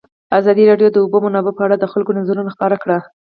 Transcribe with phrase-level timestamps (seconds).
[0.39, 2.97] ازادي راډیو د د اوبو منابع په اړه د خلکو نظرونه خپاره کړي.